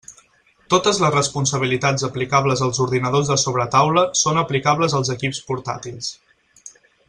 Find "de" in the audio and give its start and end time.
3.33-3.37